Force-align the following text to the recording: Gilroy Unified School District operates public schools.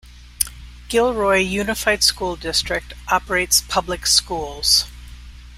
Gilroy 0.89 1.37
Unified 1.41 2.01
School 2.01 2.35
District 2.35 2.95
operates 3.09 3.61
public 3.61 4.07
schools. 4.07 4.85